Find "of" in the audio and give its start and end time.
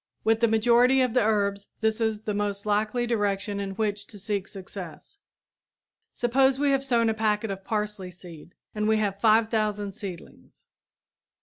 1.01-1.13, 7.51-7.63